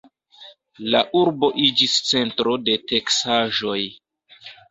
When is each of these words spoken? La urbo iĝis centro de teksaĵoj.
La 0.95 1.01
urbo 1.19 1.49
iĝis 1.65 1.99
centro 2.13 2.55
de 2.69 2.79
teksaĵoj. 2.93 3.79